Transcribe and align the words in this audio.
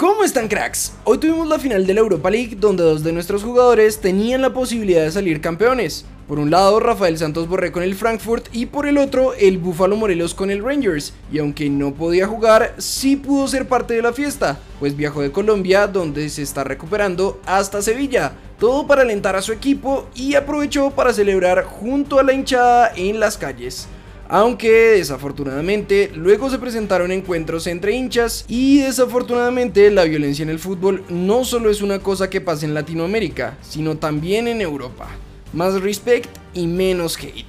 ¿Cómo 0.00 0.24
están 0.24 0.48
cracks? 0.48 0.94
Hoy 1.04 1.18
tuvimos 1.18 1.46
la 1.46 1.58
final 1.58 1.86
de 1.86 1.92
la 1.92 2.00
Europa 2.00 2.30
League 2.30 2.56
donde 2.58 2.82
dos 2.82 3.02
de 3.02 3.12
nuestros 3.12 3.44
jugadores 3.44 4.00
tenían 4.00 4.40
la 4.40 4.54
posibilidad 4.54 5.02
de 5.02 5.10
salir 5.10 5.42
campeones. 5.42 6.06
Por 6.26 6.38
un 6.38 6.50
lado 6.50 6.80
Rafael 6.80 7.18
Santos 7.18 7.46
Borré 7.46 7.70
con 7.70 7.82
el 7.82 7.94
Frankfurt 7.94 8.48
y 8.50 8.64
por 8.64 8.86
el 8.86 8.96
otro 8.96 9.34
el 9.34 9.58
Búfalo 9.58 9.96
Morelos 9.96 10.32
con 10.32 10.50
el 10.50 10.64
Rangers. 10.64 11.12
Y 11.30 11.38
aunque 11.38 11.68
no 11.68 11.92
podía 11.92 12.26
jugar, 12.26 12.76
sí 12.78 13.16
pudo 13.16 13.46
ser 13.46 13.68
parte 13.68 13.92
de 13.92 14.00
la 14.00 14.14
fiesta, 14.14 14.58
pues 14.78 14.96
viajó 14.96 15.20
de 15.20 15.32
Colombia 15.32 15.86
donde 15.86 16.30
se 16.30 16.40
está 16.40 16.64
recuperando 16.64 17.38
hasta 17.44 17.82
Sevilla. 17.82 18.32
Todo 18.58 18.86
para 18.86 19.02
alentar 19.02 19.36
a 19.36 19.42
su 19.42 19.52
equipo 19.52 20.08
y 20.14 20.34
aprovechó 20.34 20.92
para 20.92 21.12
celebrar 21.12 21.64
junto 21.64 22.18
a 22.18 22.22
la 22.22 22.32
hinchada 22.32 22.90
en 22.96 23.20
las 23.20 23.36
calles 23.36 23.86
aunque 24.32 24.70
desafortunadamente 24.70 26.08
luego 26.14 26.48
se 26.50 26.60
presentaron 26.60 27.10
encuentros 27.10 27.66
entre 27.66 27.96
hinchas 27.96 28.44
y 28.46 28.78
desafortunadamente 28.78 29.90
la 29.90 30.04
violencia 30.04 30.44
en 30.44 30.50
el 30.50 30.60
fútbol 30.60 31.02
no 31.08 31.44
solo 31.44 31.68
es 31.68 31.82
una 31.82 31.98
cosa 31.98 32.30
que 32.30 32.40
pasa 32.40 32.64
en 32.64 32.72
Latinoamérica, 32.72 33.58
sino 33.60 33.96
también 33.96 34.46
en 34.46 34.60
Europa. 34.60 35.08
Más 35.52 35.82
respect 35.82 36.28
y 36.54 36.68
menos 36.68 37.18
hate. 37.18 37.44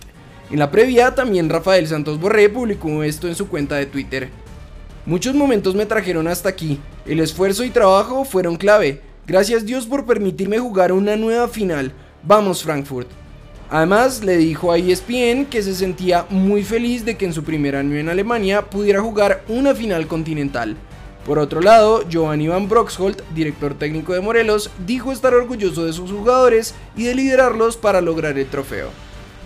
En 0.49 0.57
la 0.57 0.71
previa 0.71 1.13
también 1.13 1.51
Rafael 1.51 1.85
Santos 1.87 2.20
Borré 2.20 2.49
publicó 2.49 3.03
esto 3.03 3.27
en 3.27 3.35
su 3.35 3.48
cuenta 3.48 3.75
de 3.75 3.85
Twitter. 3.85 4.29
Muchos 5.05 5.35
momentos 5.35 5.75
me 5.75 5.85
trajeron 5.85 6.27
hasta 6.27 6.49
aquí, 6.49 6.79
el 7.05 7.20
esfuerzo 7.20 7.63
y 7.63 7.70
trabajo 7.70 8.25
fueron 8.25 8.55
clave, 8.55 9.01
gracias 9.27 9.67
Dios 9.67 9.85
por 9.85 10.07
permitirme 10.07 10.57
jugar 10.57 10.91
una 10.93 11.15
nueva 11.15 11.48
final, 11.48 11.91
vamos 12.23 12.63
Frankfurt. 12.63 13.20
Además, 13.71 14.21
le 14.21 14.35
dijo 14.35 14.73
a 14.73 14.77
ESPN 14.77 15.45
que 15.45 15.63
se 15.63 15.73
sentía 15.73 16.25
muy 16.29 16.62
feliz 16.66 17.05
de 17.05 17.16
que 17.16 17.23
en 17.23 17.31
su 17.31 17.45
primer 17.45 17.77
año 17.77 17.95
en 17.95 18.09
Alemania 18.09 18.70
pudiera 18.70 18.99
jugar 18.99 19.45
una 19.48 19.73
final 19.73 20.07
continental. 20.07 20.75
Por 21.25 21.39
otro 21.39 21.62
lado, 21.62 22.03
Giovanni 22.09 22.49
Van 22.49 22.67
Broxholt, 22.67 23.21
director 23.34 23.73
técnico 23.76 24.12
de 24.12 24.20
Morelos, 24.20 24.70
dijo 24.85 25.13
estar 25.13 25.34
orgulloso 25.34 25.85
de 25.85 25.93
sus 25.93 26.12
jugadores 26.12 26.76
y 26.98 27.05
de 27.05 27.15
liderarlos 27.15 27.77
para 27.77 28.01
lograr 28.01 28.37
el 28.37 28.48
trofeo. 28.48 28.90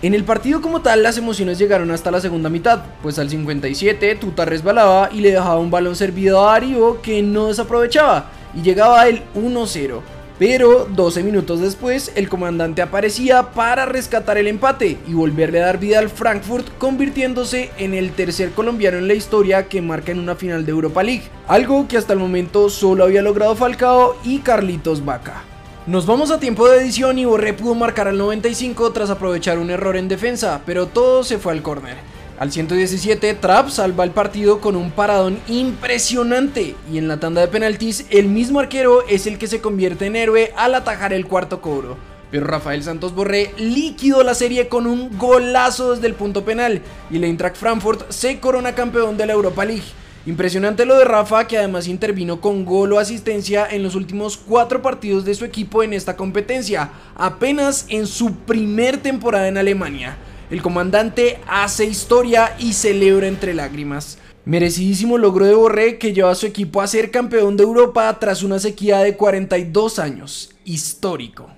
En 0.02 0.12
el 0.12 0.24
partido 0.24 0.60
como 0.60 0.82
tal 0.82 1.04
las 1.04 1.18
emociones 1.18 1.56
llegaron 1.56 1.92
hasta 1.92 2.10
la 2.10 2.20
segunda 2.20 2.50
mitad, 2.50 2.82
pues 3.02 3.20
al 3.20 3.30
57 3.30 4.16
Tuta 4.16 4.44
resbalaba 4.44 5.08
y 5.12 5.20
le 5.20 5.30
dejaba 5.30 5.60
un 5.60 5.70
balón 5.70 5.94
servido 5.94 6.40
a 6.40 6.56
Aribo 6.56 7.00
que 7.00 7.22
no 7.22 7.46
desaprovechaba 7.46 8.32
y 8.56 8.62
llegaba 8.62 9.06
el 9.06 9.22
1-0. 9.36 10.15
Pero 10.38 10.84
12 10.84 11.22
minutos 11.22 11.60
después, 11.60 12.12
el 12.14 12.28
comandante 12.28 12.82
aparecía 12.82 13.52
para 13.52 13.86
rescatar 13.86 14.36
el 14.36 14.48
empate 14.48 14.98
y 15.08 15.14
volverle 15.14 15.62
a 15.62 15.66
dar 15.66 15.78
vida 15.78 15.98
al 15.98 16.10
Frankfurt, 16.10 16.66
convirtiéndose 16.76 17.70
en 17.78 17.94
el 17.94 18.12
tercer 18.12 18.50
colombiano 18.50 18.98
en 18.98 19.08
la 19.08 19.14
historia 19.14 19.68
que 19.68 19.80
marca 19.80 20.12
en 20.12 20.18
una 20.18 20.34
final 20.34 20.66
de 20.66 20.72
Europa 20.72 21.02
League, 21.02 21.22
algo 21.48 21.88
que 21.88 21.96
hasta 21.96 22.12
el 22.12 22.18
momento 22.18 22.68
solo 22.68 23.04
había 23.04 23.22
logrado 23.22 23.56
Falcao 23.56 24.16
y 24.24 24.40
Carlitos 24.40 25.02
Vaca. 25.02 25.42
Nos 25.86 26.04
vamos 26.04 26.30
a 26.30 26.40
tiempo 26.40 26.68
de 26.68 26.82
edición 26.82 27.18
y 27.18 27.24
Borré 27.24 27.54
pudo 27.54 27.74
marcar 27.74 28.08
al 28.08 28.18
95 28.18 28.92
tras 28.92 29.08
aprovechar 29.08 29.58
un 29.58 29.70
error 29.70 29.96
en 29.96 30.08
defensa, 30.08 30.60
pero 30.66 30.86
todo 30.86 31.24
se 31.24 31.38
fue 31.38 31.52
al 31.52 31.62
córner. 31.62 31.96
Al 32.38 32.52
117, 32.52 33.32
Trapp 33.32 33.70
salva 33.70 34.04
el 34.04 34.10
partido 34.10 34.60
con 34.60 34.76
un 34.76 34.90
paradón 34.90 35.38
impresionante 35.48 36.74
y 36.92 36.98
en 36.98 37.08
la 37.08 37.18
tanda 37.18 37.40
de 37.40 37.48
penaltis 37.48 38.04
el 38.10 38.28
mismo 38.28 38.60
arquero 38.60 39.06
es 39.08 39.26
el 39.26 39.38
que 39.38 39.46
se 39.46 39.62
convierte 39.62 40.04
en 40.04 40.16
héroe 40.16 40.52
al 40.54 40.74
atajar 40.74 41.14
el 41.14 41.24
cuarto 41.24 41.62
cobro. 41.62 41.96
Pero 42.30 42.46
Rafael 42.46 42.82
Santos 42.82 43.14
Borré 43.14 43.54
liquidó 43.56 44.22
la 44.22 44.34
serie 44.34 44.68
con 44.68 44.86
un 44.86 45.16
golazo 45.16 45.94
desde 45.94 46.08
el 46.08 46.14
punto 46.14 46.44
penal 46.44 46.82
y 47.10 47.16
el 47.16 47.24
Eintracht 47.24 47.56
Frankfurt 47.56 48.10
se 48.10 48.38
corona 48.38 48.74
campeón 48.74 49.16
de 49.16 49.24
la 49.24 49.32
Europa 49.32 49.64
League. 49.64 49.86
Impresionante 50.26 50.84
lo 50.84 50.98
de 50.98 51.06
Rafa 51.06 51.46
que 51.46 51.56
además 51.56 51.88
intervino 51.88 52.42
con 52.42 52.66
gol 52.66 52.92
o 52.92 52.98
asistencia 52.98 53.66
en 53.70 53.82
los 53.82 53.94
últimos 53.94 54.36
cuatro 54.36 54.82
partidos 54.82 55.24
de 55.24 55.34
su 55.34 55.46
equipo 55.46 55.82
en 55.82 55.94
esta 55.94 56.16
competencia, 56.16 56.90
apenas 57.14 57.86
en 57.88 58.06
su 58.06 58.34
primer 58.34 58.98
temporada 58.98 59.48
en 59.48 59.56
Alemania. 59.56 60.18
El 60.48 60.62
comandante 60.62 61.40
hace 61.48 61.86
historia 61.86 62.54
y 62.60 62.72
celebra 62.72 63.26
entre 63.26 63.52
lágrimas. 63.52 64.18
Merecidísimo 64.44 65.18
logro 65.18 65.44
de 65.44 65.54
Borré 65.54 65.98
que 65.98 66.12
lleva 66.12 66.30
a 66.30 66.36
su 66.36 66.46
equipo 66.46 66.80
a 66.80 66.86
ser 66.86 67.10
campeón 67.10 67.56
de 67.56 67.64
Europa 67.64 68.16
tras 68.20 68.44
una 68.44 68.60
sequía 68.60 69.00
de 69.00 69.16
42 69.16 69.98
años. 69.98 70.50
Histórico. 70.64 71.50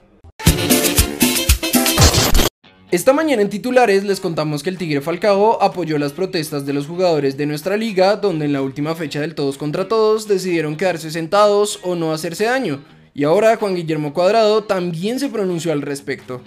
Esta 2.90 3.12
mañana 3.12 3.42
en 3.42 3.50
titulares 3.50 4.04
les 4.04 4.20
contamos 4.20 4.62
que 4.62 4.70
el 4.70 4.78
Tigre 4.78 5.02
Falcao 5.02 5.62
apoyó 5.62 5.98
las 5.98 6.14
protestas 6.14 6.64
de 6.64 6.72
los 6.72 6.86
jugadores 6.86 7.36
de 7.36 7.44
nuestra 7.44 7.76
liga, 7.76 8.16
donde 8.16 8.46
en 8.46 8.54
la 8.54 8.62
última 8.62 8.94
fecha 8.94 9.20
del 9.20 9.34
todos 9.34 9.58
contra 9.58 9.86
todos 9.86 10.26
decidieron 10.26 10.78
quedarse 10.78 11.10
sentados 11.10 11.80
o 11.82 11.94
no 11.94 12.14
hacerse 12.14 12.44
daño. 12.44 12.82
Y 13.12 13.24
ahora 13.24 13.56
Juan 13.56 13.74
Guillermo 13.74 14.14
Cuadrado 14.14 14.64
también 14.64 15.20
se 15.20 15.28
pronunció 15.28 15.72
al 15.72 15.82
respecto. 15.82 16.40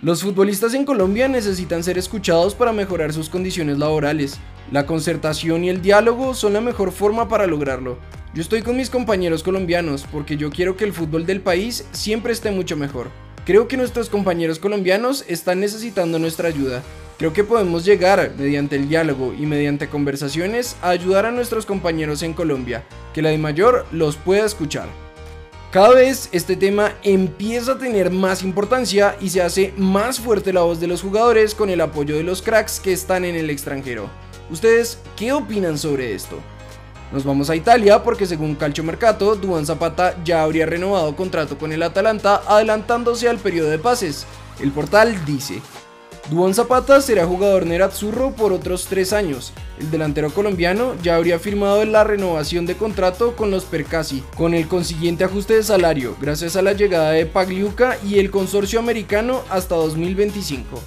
Los 0.00 0.22
futbolistas 0.22 0.74
en 0.74 0.84
Colombia 0.84 1.26
necesitan 1.26 1.82
ser 1.82 1.98
escuchados 1.98 2.54
para 2.54 2.72
mejorar 2.72 3.12
sus 3.12 3.28
condiciones 3.28 3.78
laborales. 3.78 4.38
La 4.70 4.86
concertación 4.86 5.64
y 5.64 5.70
el 5.70 5.82
diálogo 5.82 6.34
son 6.34 6.52
la 6.52 6.60
mejor 6.60 6.92
forma 6.92 7.28
para 7.28 7.48
lograrlo. 7.48 7.98
Yo 8.32 8.40
estoy 8.40 8.62
con 8.62 8.76
mis 8.76 8.90
compañeros 8.90 9.42
colombianos 9.42 10.06
porque 10.12 10.36
yo 10.36 10.50
quiero 10.50 10.76
que 10.76 10.84
el 10.84 10.92
fútbol 10.92 11.26
del 11.26 11.40
país 11.40 11.84
siempre 11.90 12.32
esté 12.32 12.52
mucho 12.52 12.76
mejor. 12.76 13.08
Creo 13.44 13.66
que 13.66 13.76
nuestros 13.76 14.08
compañeros 14.08 14.60
colombianos 14.60 15.24
están 15.26 15.58
necesitando 15.58 16.20
nuestra 16.20 16.46
ayuda. 16.46 16.84
Creo 17.18 17.32
que 17.32 17.42
podemos 17.42 17.84
llegar, 17.84 18.30
mediante 18.38 18.76
el 18.76 18.88
diálogo 18.88 19.34
y 19.36 19.46
mediante 19.46 19.88
conversaciones, 19.88 20.76
a 20.80 20.90
ayudar 20.90 21.26
a 21.26 21.32
nuestros 21.32 21.66
compañeros 21.66 22.22
en 22.22 22.34
Colombia, 22.34 22.84
que 23.12 23.22
la 23.22 23.30
de 23.30 23.38
mayor 23.38 23.84
los 23.90 24.14
pueda 24.14 24.46
escuchar. 24.46 25.07
Cada 25.70 25.90
vez 25.90 26.30
este 26.32 26.56
tema 26.56 26.94
empieza 27.02 27.72
a 27.72 27.78
tener 27.78 28.10
más 28.10 28.42
importancia 28.42 29.18
y 29.20 29.28
se 29.28 29.42
hace 29.42 29.74
más 29.76 30.18
fuerte 30.18 30.50
la 30.50 30.62
voz 30.62 30.80
de 30.80 30.86
los 30.86 31.02
jugadores 31.02 31.54
con 31.54 31.68
el 31.68 31.82
apoyo 31.82 32.16
de 32.16 32.22
los 32.22 32.40
cracks 32.40 32.80
que 32.80 32.94
están 32.94 33.26
en 33.26 33.36
el 33.36 33.50
extranjero. 33.50 34.08
¿Ustedes 34.48 34.98
qué 35.14 35.30
opinan 35.34 35.76
sobre 35.76 36.14
esto? 36.14 36.38
Nos 37.12 37.22
vamos 37.22 37.50
a 37.50 37.56
Italia 37.56 38.02
porque 38.02 38.24
según 38.24 38.54
Calcio 38.54 38.82
Mercato, 38.82 39.36
Duan 39.36 39.66
Zapata 39.66 40.16
ya 40.24 40.42
habría 40.42 40.64
renovado 40.64 41.14
contrato 41.14 41.58
con 41.58 41.70
el 41.70 41.82
Atalanta 41.82 42.40
adelantándose 42.46 43.28
al 43.28 43.36
periodo 43.36 43.68
de 43.68 43.78
pases. 43.78 44.26
El 44.60 44.72
portal 44.72 45.22
dice, 45.26 45.60
Duan 46.30 46.52
Zapata 46.52 47.00
será 47.00 47.24
jugador 47.24 47.64
nerazzurro 47.64 48.32
por 48.32 48.52
otros 48.52 48.84
tres 48.84 49.14
años. 49.14 49.54
El 49.80 49.90
delantero 49.90 50.30
colombiano 50.30 50.94
ya 51.02 51.16
habría 51.16 51.38
firmado 51.38 51.82
la 51.86 52.04
renovación 52.04 52.66
de 52.66 52.76
contrato 52.76 53.34
con 53.34 53.50
los 53.50 53.64
Percasi, 53.64 54.22
con 54.36 54.52
el 54.52 54.68
consiguiente 54.68 55.24
ajuste 55.24 55.54
de 55.54 55.62
salario, 55.62 56.16
gracias 56.20 56.54
a 56.56 56.62
la 56.62 56.74
llegada 56.74 57.12
de 57.12 57.24
Pagliuca 57.24 57.96
y 58.06 58.18
el 58.18 58.30
consorcio 58.30 58.78
americano 58.78 59.40
hasta 59.48 59.74
2025. 59.76 60.78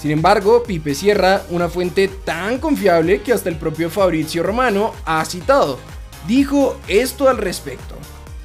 Sin 0.00 0.10
embargo, 0.10 0.64
Pipe 0.64 0.96
Sierra, 0.96 1.42
una 1.50 1.68
fuente 1.68 2.08
tan 2.08 2.58
confiable 2.58 3.22
que 3.22 3.32
hasta 3.32 3.48
el 3.48 3.56
propio 3.56 3.90
Fabrizio 3.90 4.42
Romano 4.42 4.94
ha 5.04 5.24
citado, 5.24 5.78
dijo 6.26 6.76
esto 6.88 7.28
al 7.28 7.38
respecto. 7.38 7.94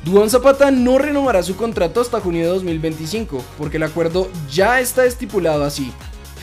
Duan 0.06 0.30
Zapata 0.30 0.70
no 0.70 1.00
renovará 1.00 1.41
su 1.41 1.56
contrato 1.56 2.02
hasta 2.02 2.20
junio 2.20 2.41
de 2.41 2.50
2025, 2.50 3.44
porque 3.58 3.78
el 3.78 3.84
acuerdo 3.84 4.30
ya 4.52 4.80
está 4.81 5.06
estipulado 5.06 5.64
así. 5.64 5.91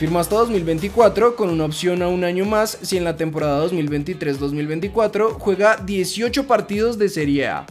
Firmó 0.01 0.17
hasta 0.17 0.35
2024 0.35 1.35
con 1.35 1.51
una 1.51 1.65
opción 1.65 2.01
a 2.01 2.07
un 2.07 2.23
año 2.23 2.43
más 2.43 2.75
si 2.81 2.97
en 2.97 3.03
la 3.03 3.17
temporada 3.17 3.63
2023-2024 3.67 5.33
juega 5.37 5.77
18 5.77 6.47
partidos 6.47 6.97
de 6.97 7.07
Serie 7.07 7.47
A. 7.49 7.67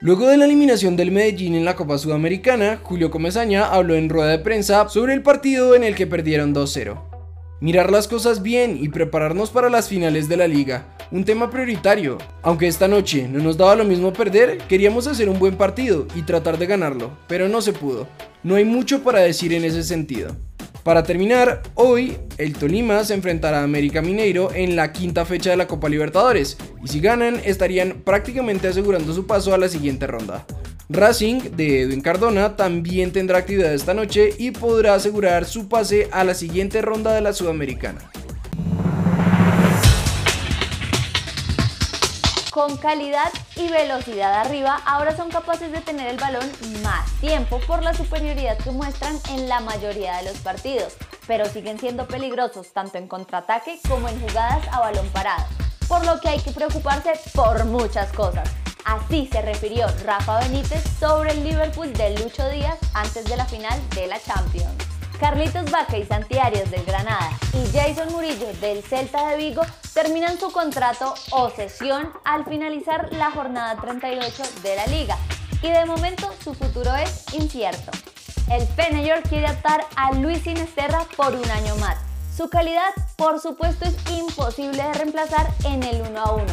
Luego 0.00 0.26
de 0.26 0.36
la 0.36 0.46
eliminación 0.46 0.96
del 0.96 1.12
Medellín 1.12 1.54
en 1.54 1.64
la 1.64 1.76
Copa 1.76 1.96
Sudamericana, 1.96 2.80
Julio 2.82 3.08
Comesaña 3.08 3.66
habló 3.66 3.94
en 3.94 4.08
rueda 4.08 4.32
de 4.32 4.40
prensa 4.40 4.88
sobre 4.88 5.14
el 5.14 5.22
partido 5.22 5.76
en 5.76 5.84
el 5.84 5.94
que 5.94 6.08
perdieron 6.08 6.52
2-0. 6.52 7.04
Mirar 7.60 7.92
las 7.92 8.08
cosas 8.08 8.42
bien 8.42 8.76
y 8.82 8.88
prepararnos 8.88 9.50
para 9.50 9.70
las 9.70 9.88
finales 9.88 10.28
de 10.28 10.38
la 10.38 10.48
liga, 10.48 10.96
un 11.12 11.24
tema 11.24 11.50
prioritario. 11.50 12.18
Aunque 12.42 12.66
esta 12.66 12.88
noche 12.88 13.28
no 13.28 13.38
nos 13.38 13.56
daba 13.56 13.76
lo 13.76 13.84
mismo 13.84 14.12
perder, 14.12 14.58
queríamos 14.66 15.06
hacer 15.06 15.28
un 15.28 15.38
buen 15.38 15.54
partido 15.54 16.08
y 16.16 16.22
tratar 16.22 16.58
de 16.58 16.66
ganarlo, 16.66 17.16
pero 17.28 17.48
no 17.48 17.62
se 17.62 17.72
pudo. 17.72 18.08
No 18.42 18.56
hay 18.56 18.64
mucho 18.64 19.04
para 19.04 19.20
decir 19.20 19.52
en 19.52 19.64
ese 19.64 19.84
sentido. 19.84 20.34
Para 20.82 21.02
terminar, 21.02 21.62
hoy 21.74 22.18
el 22.38 22.54
Tolima 22.54 23.04
se 23.04 23.14
enfrentará 23.14 23.60
a 23.60 23.64
América 23.64 24.00
Mineiro 24.00 24.52
en 24.54 24.76
la 24.76 24.92
quinta 24.92 25.24
fecha 25.24 25.50
de 25.50 25.56
la 25.56 25.66
Copa 25.66 25.88
Libertadores 25.88 26.56
y 26.82 26.88
si 26.88 27.00
ganan 27.00 27.40
estarían 27.44 28.02
prácticamente 28.04 28.68
asegurando 28.68 29.12
su 29.12 29.26
paso 29.26 29.54
a 29.54 29.58
la 29.58 29.68
siguiente 29.68 30.06
ronda. 30.06 30.46
Racing 30.88 31.56
de 31.56 31.82
Edwin 31.82 32.00
Cardona 32.00 32.56
también 32.56 33.12
tendrá 33.12 33.38
actividad 33.38 33.74
esta 33.74 33.92
noche 33.92 34.30
y 34.38 34.52
podrá 34.52 34.94
asegurar 34.94 35.44
su 35.44 35.68
pase 35.68 36.08
a 36.12 36.24
la 36.24 36.32
siguiente 36.32 36.80
ronda 36.80 37.12
de 37.12 37.20
la 37.20 37.34
Sudamericana. 37.34 38.00
con 42.58 42.76
calidad 42.76 43.30
y 43.58 43.68
velocidad 43.68 44.34
arriba, 44.34 44.80
ahora 44.86 45.16
son 45.16 45.30
capaces 45.30 45.72
de 45.72 45.80
tener 45.80 46.06
el 46.06 46.16
balón 46.16 46.48
más 46.82 47.10
tiempo 47.20 47.60
por 47.66 47.82
la 47.82 47.92
superioridad 47.92 48.56
que 48.58 48.70
muestran 48.70 49.18
en 49.30 49.48
la 49.48 49.60
mayoría 49.60 50.16
de 50.18 50.24
los 50.24 50.38
partidos, 50.38 50.94
pero 51.26 51.44
siguen 51.46 51.78
siendo 51.78 52.06
peligrosos 52.06 52.72
tanto 52.72 52.98
en 52.98 53.08
contraataque 53.08 53.80
como 53.88 54.08
en 54.08 54.20
jugadas 54.20 54.66
a 54.72 54.80
balón 54.80 55.08
parado. 55.08 55.44
por 55.88 56.04
lo 56.04 56.20
que 56.20 56.28
hay 56.28 56.38
que 56.38 56.52
preocuparse 56.52 57.12
por 57.34 57.64
muchas 57.64 58.12
cosas. 58.12 58.48
Así 58.84 59.28
se 59.32 59.40
refirió 59.42 59.86
Rafa 60.04 60.40
Benítez 60.40 60.82
sobre 61.00 61.32
el 61.32 61.44
Liverpool 61.44 61.92
de 61.94 62.18
Lucho 62.18 62.48
Díaz 62.50 62.78
antes 62.94 63.24
de 63.24 63.36
la 63.36 63.46
final 63.46 63.78
de 63.90 64.06
la 64.06 64.20
Champions. 64.20 64.87
Carlitos 65.18 65.70
Vaca 65.70 65.96
y 65.96 66.04
Santi 66.04 66.38
Arias 66.38 66.70
del 66.70 66.84
Granada 66.84 67.30
y 67.52 67.76
Jason 67.76 68.12
Murillo 68.12 68.52
del 68.60 68.82
Celta 68.84 69.28
de 69.28 69.36
Vigo 69.36 69.62
terminan 69.92 70.38
su 70.38 70.52
contrato 70.52 71.14
o 71.30 71.50
sesión 71.50 72.12
al 72.24 72.44
finalizar 72.44 73.12
la 73.12 73.30
jornada 73.32 73.80
38 73.80 74.42
de 74.62 74.76
la 74.76 74.86
liga 74.86 75.16
y 75.60 75.70
de 75.70 75.84
momento 75.86 76.32
su 76.42 76.54
futuro 76.54 76.94
es 76.94 77.24
incierto. 77.34 77.90
El 78.48 78.66
Feyenoord 78.66 79.28
quiere 79.28 79.48
atar 79.48 79.84
a 79.96 80.12
Luis 80.12 80.42
Sinesterra 80.42 81.04
por 81.16 81.34
un 81.34 81.50
año 81.50 81.74
más. 81.76 81.98
Su 82.34 82.48
calidad, 82.48 82.94
por 83.16 83.40
supuesto, 83.40 83.86
es 83.86 83.96
imposible 84.10 84.80
de 84.80 84.94
reemplazar 84.94 85.48
en 85.64 85.82
el 85.82 86.00
1 86.02 86.20
a 86.20 86.32
1. 86.32 86.44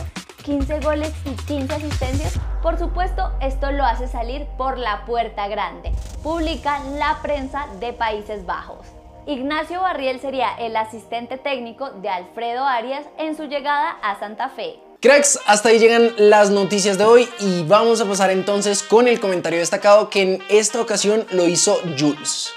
15 0.44 0.80
goles 0.80 1.12
y 1.26 1.36
15 1.46 1.74
asistencias, 1.74 2.40
por 2.62 2.78
supuesto, 2.78 3.32
esto 3.42 3.72
lo 3.72 3.84
hace 3.84 4.08
salir 4.08 4.46
por 4.58 4.78
la 4.78 5.06
puerta 5.06 5.48
grande, 5.48 5.92
publica 6.26 6.80
la 6.98 7.20
prensa 7.22 7.68
de 7.80 7.94
Países 7.94 8.48
Bajos. 8.48 8.88
Ignacio 9.28 9.80
Barriel 9.80 10.20
sería 10.20 10.56
el 10.58 10.76
asistente 10.76 11.38
técnico 11.38 11.92
de 11.92 12.10
Alfredo 12.10 12.66
Arias 12.66 13.06
en 13.20 13.38
su 13.38 13.44
llegada 13.44 13.92
a 14.02 14.20
Santa 14.20 14.50
Fe. 14.50 14.80
Cracks, 15.02 15.40
hasta 15.46 15.70
ahí 15.70 15.78
llegan 15.78 16.14
las 16.18 16.50
noticias 16.50 16.98
de 16.98 17.04
hoy 17.04 17.30
y 17.40 17.62
vamos 17.66 18.02
a 18.02 18.06
pasar 18.06 18.32
entonces 18.32 18.82
con 18.82 19.08
el 19.08 19.20
comentario 19.20 19.60
destacado 19.60 20.10
que 20.10 20.24
en 20.24 20.44
esta 20.50 20.82
ocasión 20.82 21.28
lo 21.30 21.48
hizo 21.48 21.78
Jules. 21.96 22.52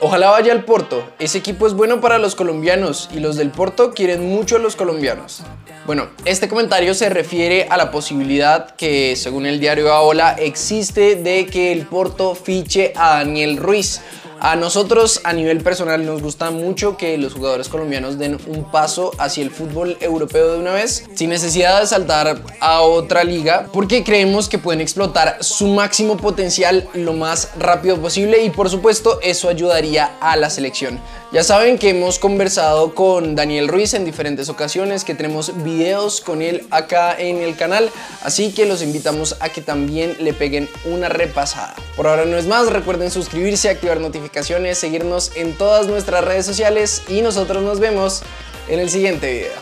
Ojalá 0.00 0.30
vaya 0.30 0.52
al 0.52 0.64
Porto, 0.64 1.08
ese 1.20 1.38
equipo 1.38 1.66
es 1.66 1.74
bueno 1.74 2.00
para 2.00 2.18
los 2.18 2.34
colombianos 2.34 3.08
y 3.14 3.20
los 3.20 3.36
del 3.36 3.50
Porto 3.50 3.92
quieren 3.94 4.28
mucho 4.28 4.56
a 4.56 4.58
los 4.58 4.74
colombianos. 4.74 5.42
Bueno, 5.86 6.08
este 6.24 6.48
comentario 6.48 6.94
se 6.94 7.08
refiere 7.08 7.68
a 7.70 7.76
la 7.76 7.92
posibilidad 7.92 8.74
que, 8.74 9.14
según 9.14 9.46
el 9.46 9.60
diario 9.60 9.92
Aola, 9.92 10.34
existe 10.38 11.14
de 11.14 11.46
que 11.46 11.72
el 11.72 11.86
Porto 11.86 12.34
fiche 12.34 12.92
a 12.96 13.18
Daniel 13.18 13.58
Ruiz, 13.58 14.00
a 14.44 14.56
nosotros 14.56 15.20
a 15.22 15.32
nivel 15.32 15.62
personal 15.62 16.04
nos 16.04 16.20
gusta 16.20 16.50
mucho 16.50 16.96
que 16.96 17.16
los 17.16 17.34
jugadores 17.34 17.68
colombianos 17.68 18.18
den 18.18 18.38
un 18.48 18.64
paso 18.64 19.12
hacia 19.18 19.44
el 19.44 19.52
fútbol 19.52 19.96
europeo 20.00 20.54
de 20.54 20.58
una 20.58 20.72
vez, 20.72 21.04
sin 21.14 21.30
necesidad 21.30 21.80
de 21.80 21.86
saltar 21.86 22.42
a 22.58 22.80
otra 22.80 23.22
liga, 23.22 23.68
porque 23.72 24.02
creemos 24.02 24.48
que 24.48 24.58
pueden 24.58 24.80
explotar 24.80 25.36
su 25.44 25.68
máximo 25.68 26.16
potencial 26.16 26.88
lo 26.92 27.12
más 27.12 27.50
rápido 27.56 28.00
posible 28.00 28.42
y 28.42 28.50
por 28.50 28.68
supuesto 28.68 29.20
eso 29.22 29.48
ayudaría 29.48 30.16
a 30.20 30.36
la 30.36 30.50
selección. 30.50 30.98
Ya 31.32 31.42
saben 31.42 31.78
que 31.78 31.88
hemos 31.88 32.18
conversado 32.18 32.94
con 32.94 33.34
Daniel 33.34 33.66
Ruiz 33.66 33.94
en 33.94 34.04
diferentes 34.04 34.50
ocasiones, 34.50 35.02
que 35.02 35.14
tenemos 35.14 35.64
videos 35.64 36.20
con 36.20 36.42
él 36.42 36.66
acá 36.70 37.18
en 37.18 37.38
el 37.38 37.56
canal, 37.56 37.88
así 38.22 38.52
que 38.52 38.66
los 38.66 38.82
invitamos 38.82 39.38
a 39.40 39.48
que 39.48 39.62
también 39.62 40.14
le 40.20 40.34
peguen 40.34 40.68
una 40.84 41.08
repasada. 41.08 41.74
Por 41.96 42.06
ahora 42.06 42.26
no 42.26 42.36
es 42.36 42.46
más, 42.46 42.70
recuerden 42.70 43.10
suscribirse, 43.10 43.70
activar 43.70 43.98
notificaciones, 43.98 44.76
seguirnos 44.76 45.32
en 45.34 45.56
todas 45.56 45.86
nuestras 45.86 46.22
redes 46.22 46.44
sociales 46.44 47.02
y 47.08 47.22
nosotros 47.22 47.62
nos 47.62 47.80
vemos 47.80 48.22
en 48.68 48.80
el 48.80 48.90
siguiente 48.90 49.32
video. 49.32 49.50